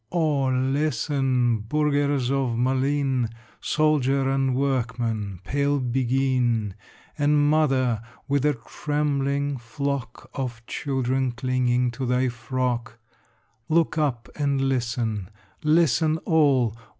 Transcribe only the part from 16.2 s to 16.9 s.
all!